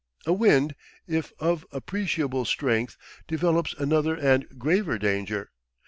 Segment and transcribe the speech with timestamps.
[0.25, 0.73] A wind,
[1.05, 5.51] if of appreciable strength, develops another and graver danger.